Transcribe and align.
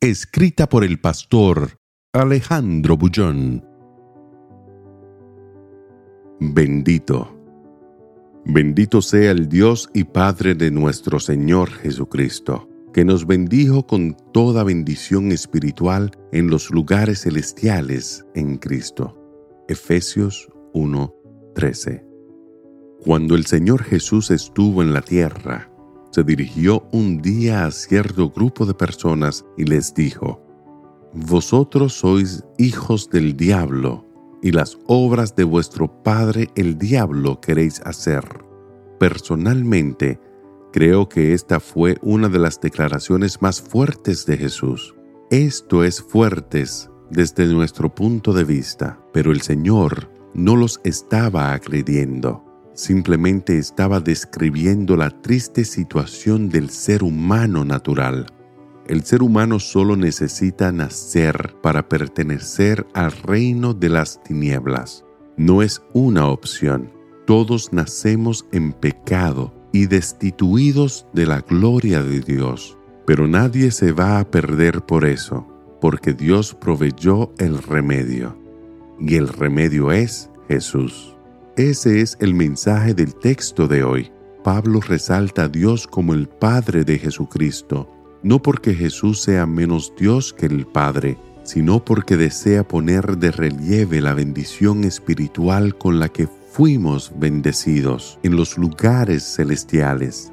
Escrita 0.00 0.68
por 0.68 0.84
el 0.84 1.00
pastor 1.00 1.80
Alejandro 2.12 2.96
Bullón. 2.96 3.64
Bendito. 6.38 7.36
Bendito 8.44 9.02
sea 9.02 9.32
el 9.32 9.48
Dios 9.48 9.90
y 9.92 10.04
Padre 10.04 10.54
de 10.54 10.70
nuestro 10.70 11.18
Señor 11.18 11.70
Jesucristo, 11.70 12.68
que 12.92 13.04
nos 13.04 13.26
bendijo 13.26 13.88
con 13.88 14.16
toda 14.32 14.62
bendición 14.62 15.32
espiritual 15.32 16.12
en 16.30 16.48
los 16.48 16.70
lugares 16.70 17.22
celestiales 17.22 18.24
en 18.36 18.56
Cristo. 18.58 19.18
Efesios 19.66 20.48
1:13. 20.74 22.04
Cuando 23.00 23.34
el 23.34 23.46
Señor 23.46 23.82
Jesús 23.82 24.30
estuvo 24.30 24.80
en 24.80 24.92
la 24.92 25.02
tierra, 25.02 25.67
se 26.10 26.24
dirigió 26.24 26.88
un 26.92 27.20
día 27.20 27.66
a 27.66 27.70
cierto 27.70 28.30
grupo 28.30 28.64
de 28.66 28.74
personas 28.74 29.44
y 29.56 29.64
les 29.64 29.94
dijo, 29.94 30.42
Vosotros 31.14 31.94
sois 31.94 32.44
hijos 32.58 33.10
del 33.10 33.36
diablo, 33.36 34.06
y 34.42 34.52
las 34.52 34.78
obras 34.86 35.34
de 35.34 35.44
vuestro 35.44 36.02
padre 36.02 36.48
el 36.54 36.78
diablo 36.78 37.40
queréis 37.40 37.80
hacer. 37.84 38.24
Personalmente, 38.98 40.20
creo 40.72 41.08
que 41.08 41.32
esta 41.32 41.60
fue 41.60 41.98
una 42.02 42.28
de 42.28 42.38
las 42.38 42.60
declaraciones 42.60 43.42
más 43.42 43.60
fuertes 43.60 44.26
de 44.26 44.36
Jesús. 44.36 44.94
Esto 45.30 45.82
es 45.82 46.00
fuertes 46.00 46.90
desde 47.10 47.46
nuestro 47.46 47.94
punto 47.94 48.32
de 48.32 48.44
vista, 48.44 49.00
pero 49.12 49.32
el 49.32 49.40
Señor 49.40 50.10
no 50.34 50.56
los 50.56 50.80
estaba 50.84 51.52
agrediendo 51.52 52.47
simplemente 52.78 53.58
estaba 53.58 53.98
describiendo 53.98 54.96
la 54.96 55.10
triste 55.10 55.64
situación 55.64 56.48
del 56.48 56.70
ser 56.70 57.02
humano 57.02 57.64
natural. 57.64 58.26
El 58.86 59.02
ser 59.02 59.24
humano 59.24 59.58
solo 59.58 59.96
necesita 59.96 60.70
nacer 60.70 61.56
para 61.60 61.88
pertenecer 61.88 62.86
al 62.94 63.10
reino 63.10 63.74
de 63.74 63.88
las 63.88 64.22
tinieblas. 64.22 65.04
No 65.36 65.60
es 65.60 65.82
una 65.92 66.28
opción. 66.28 66.92
Todos 67.26 67.72
nacemos 67.72 68.46
en 68.52 68.72
pecado 68.72 69.52
y 69.72 69.86
destituidos 69.86 71.04
de 71.12 71.26
la 71.26 71.40
gloria 71.40 72.04
de 72.04 72.20
Dios. 72.20 72.78
Pero 73.04 73.26
nadie 73.26 73.72
se 73.72 73.90
va 73.90 74.20
a 74.20 74.30
perder 74.30 74.82
por 74.82 75.04
eso, 75.04 75.48
porque 75.80 76.12
Dios 76.12 76.54
proveyó 76.54 77.32
el 77.38 77.60
remedio. 77.60 78.38
Y 79.00 79.16
el 79.16 79.26
remedio 79.26 79.90
es 79.90 80.30
Jesús. 80.46 81.17
Ese 81.58 82.02
es 82.02 82.16
el 82.20 82.34
mensaje 82.34 82.94
del 82.94 83.16
texto 83.16 83.66
de 83.66 83.82
hoy. 83.82 84.12
Pablo 84.44 84.80
resalta 84.80 85.42
a 85.42 85.48
Dios 85.48 85.88
como 85.88 86.14
el 86.14 86.28
Padre 86.28 86.84
de 86.84 87.00
Jesucristo, 87.00 87.90
no 88.22 88.40
porque 88.40 88.76
Jesús 88.76 89.20
sea 89.20 89.44
menos 89.44 89.92
Dios 89.98 90.32
que 90.32 90.46
el 90.46 90.68
Padre, 90.68 91.18
sino 91.42 91.84
porque 91.84 92.16
desea 92.16 92.62
poner 92.62 93.18
de 93.18 93.32
relieve 93.32 94.00
la 94.00 94.14
bendición 94.14 94.84
espiritual 94.84 95.76
con 95.76 95.98
la 95.98 96.08
que 96.08 96.28
fuimos 96.52 97.10
bendecidos 97.16 98.20
en 98.22 98.36
los 98.36 98.56
lugares 98.56 99.24
celestiales, 99.24 100.32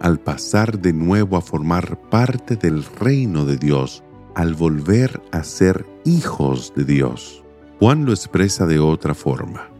al 0.00 0.18
pasar 0.18 0.80
de 0.80 0.92
nuevo 0.92 1.36
a 1.36 1.40
formar 1.40 2.00
parte 2.10 2.56
del 2.56 2.84
reino 2.98 3.44
de 3.46 3.58
Dios, 3.58 4.02
al 4.34 4.54
volver 4.54 5.22
a 5.30 5.44
ser 5.44 5.86
hijos 6.04 6.72
de 6.74 6.84
Dios. 6.84 7.44
Juan 7.78 8.04
lo 8.04 8.10
expresa 8.10 8.66
de 8.66 8.80
otra 8.80 9.14
forma. 9.14 9.73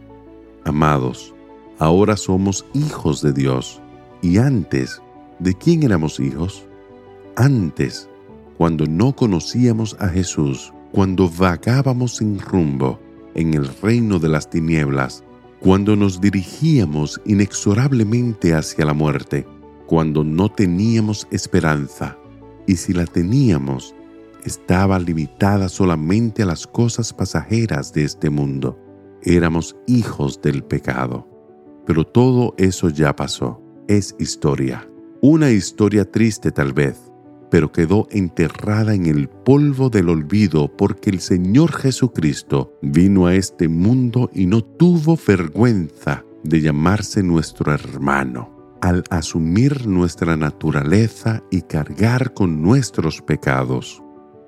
Amados, 0.65 1.31
ahora 1.77 2.17
somos 2.17 2.65
hijos 2.73 3.21
de 3.21 3.31
Dios. 3.31 3.79
Y 4.23 4.39
antes, 4.39 4.99
¿de 5.37 5.53
quién 5.53 5.83
éramos 5.83 6.19
hijos? 6.19 6.65
Antes, 7.35 8.09
cuando 8.57 8.87
no 8.87 9.15
conocíamos 9.15 9.95
a 9.99 10.07
Jesús, 10.09 10.73
cuando 10.91 11.29
vagábamos 11.29 12.15
sin 12.15 12.39
rumbo 12.39 12.99
en 13.35 13.53
el 13.53 13.69
reino 13.79 14.17
de 14.17 14.27
las 14.27 14.49
tinieblas, 14.49 15.23
cuando 15.59 15.95
nos 15.95 16.19
dirigíamos 16.19 17.21
inexorablemente 17.25 18.55
hacia 18.55 18.85
la 18.85 18.93
muerte, 18.93 19.45
cuando 19.85 20.23
no 20.23 20.49
teníamos 20.49 21.27
esperanza, 21.29 22.17
y 22.65 22.77
si 22.77 22.91
la 22.91 23.05
teníamos, 23.05 23.93
estaba 24.43 24.97
limitada 24.97 25.69
solamente 25.69 26.41
a 26.41 26.47
las 26.47 26.65
cosas 26.65 27.13
pasajeras 27.13 27.93
de 27.93 28.05
este 28.05 28.31
mundo 28.31 28.79
éramos 29.25 29.75
hijos 29.87 30.41
del 30.41 30.63
pecado. 30.63 31.27
Pero 31.85 32.05
todo 32.05 32.53
eso 32.57 32.89
ya 32.89 33.15
pasó, 33.15 33.61
es 33.87 34.15
historia. 34.19 34.89
Una 35.21 35.51
historia 35.51 36.09
triste 36.09 36.51
tal 36.51 36.73
vez, 36.73 37.11
pero 37.51 37.71
quedó 37.71 38.07
enterrada 38.11 38.93
en 38.93 39.05
el 39.05 39.27
polvo 39.29 39.89
del 39.89 40.09
olvido 40.09 40.67
porque 40.75 41.09
el 41.09 41.19
Señor 41.19 41.71
Jesucristo 41.71 42.73
vino 42.81 43.27
a 43.27 43.35
este 43.35 43.67
mundo 43.67 44.29
y 44.33 44.47
no 44.47 44.63
tuvo 44.63 45.17
vergüenza 45.27 46.23
de 46.43 46.61
llamarse 46.61 47.23
nuestro 47.23 47.71
hermano 47.71 48.55
al 48.81 49.03
asumir 49.09 49.87
nuestra 49.87 50.37
naturaleza 50.37 51.41
y 51.49 51.63
cargar 51.63 52.33
con 52.33 52.61
nuestros 52.61 53.21
pecados. 53.21 54.03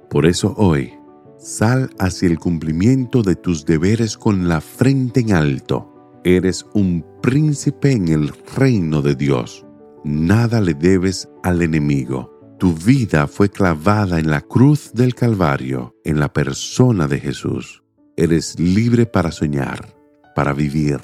Por 0.10 0.26
eso 0.28 0.54
hoy 0.58 0.94
Sal 1.38 1.92
hacia 2.00 2.28
el 2.28 2.40
cumplimiento 2.40 3.22
de 3.22 3.36
tus 3.36 3.66
deberes 3.66 4.18
con 4.18 4.48
la 4.48 4.60
frente 4.60 5.20
en 5.20 5.34
alto. 5.34 6.20
Eres 6.24 6.66
un 6.74 7.06
príncipe 7.22 7.92
en 7.92 8.08
el 8.08 8.34
reino 8.56 9.02
de 9.02 9.16
Dios. 9.16 9.66
Nada 10.04 10.62
le 10.62 10.74
debes 10.74 11.30
al 11.44 11.62
enemigo. 11.62 12.34
Tu 12.58 12.74
vida 12.74 13.28
fue 13.28 13.50
clavada 13.50 14.18
en 14.20 14.32
la 14.32 14.42
cruz 14.42 14.92
del 14.94 15.14
Calvario, 15.14 15.96
en 16.04 16.20
la 16.20 16.34
persona 16.34 17.08
de 17.08 17.20
Jesús. 17.20 17.84
Eres 18.16 18.60
libre 18.60 19.06
para 19.06 19.32
soñar, 19.32 19.96
para 20.36 20.54
vivir, 20.54 21.00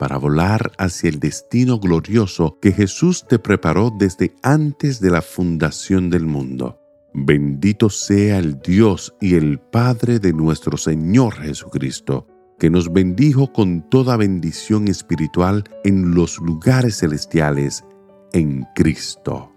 para 0.00 0.16
volar 0.16 0.72
hacia 0.78 1.10
el 1.10 1.20
destino 1.20 1.78
glorioso 1.78 2.58
que 2.60 2.72
Jesús 2.72 3.24
te 3.28 3.38
preparó 3.38 3.94
desde 3.96 4.34
antes 4.42 5.00
de 5.00 5.10
la 5.10 5.22
fundación 5.22 6.10
del 6.10 6.26
mundo. 6.26 6.79
Bendito 7.12 7.90
sea 7.90 8.38
el 8.38 8.60
Dios 8.60 9.14
y 9.20 9.34
el 9.34 9.58
Padre 9.58 10.20
de 10.20 10.32
nuestro 10.32 10.76
Señor 10.76 11.34
Jesucristo, 11.34 12.28
que 12.58 12.70
nos 12.70 12.92
bendijo 12.92 13.52
con 13.52 13.88
toda 13.88 14.16
bendición 14.16 14.86
espiritual 14.86 15.64
en 15.82 16.14
los 16.14 16.38
lugares 16.38 16.98
celestiales 16.98 17.84
en 18.32 18.64
Cristo. 18.76 19.52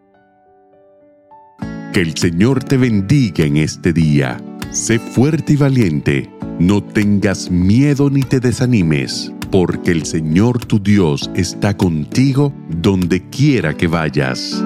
Que 1.93 2.01
el 2.01 2.17
Señor 2.17 2.63
te 2.63 2.77
bendiga 2.77 3.45
en 3.45 3.57
este 3.57 3.93
día. 3.93 4.43
Sé 4.71 4.97
fuerte 4.97 5.53
y 5.53 5.57
valiente. 5.57 6.31
No 6.59 6.83
tengas 6.83 7.51
miedo 7.51 8.09
ni 8.09 8.23
te 8.23 8.39
desanimes, 8.39 9.31
porque 9.51 9.91
el 9.91 10.05
Señor 10.05 10.65
tu 10.65 10.81
Dios 10.81 11.29
está 11.35 11.77
contigo 11.77 12.51
donde 12.67 13.29
quiera 13.29 13.75
que 13.77 13.85
vayas. 13.85 14.63